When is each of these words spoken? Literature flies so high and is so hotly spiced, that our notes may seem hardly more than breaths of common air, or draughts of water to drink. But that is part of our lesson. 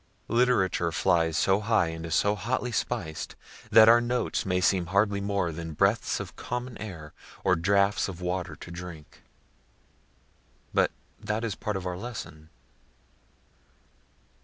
Literature 0.29 0.91
flies 0.91 1.37
so 1.37 1.59
high 1.59 1.89
and 1.89 2.07
is 2.07 2.15
so 2.15 2.33
hotly 2.33 2.71
spiced, 2.71 3.35
that 3.69 3.87
our 3.87 4.01
notes 4.01 4.47
may 4.47 4.59
seem 4.59 4.87
hardly 4.87 5.21
more 5.21 5.51
than 5.51 5.73
breaths 5.75 6.19
of 6.19 6.35
common 6.35 6.75
air, 6.79 7.13
or 7.43 7.55
draughts 7.55 8.07
of 8.07 8.19
water 8.19 8.55
to 8.55 8.71
drink. 8.71 9.21
But 10.73 10.89
that 11.19 11.43
is 11.43 11.53
part 11.53 11.77
of 11.77 11.85
our 11.85 11.97
lesson. 11.99 12.49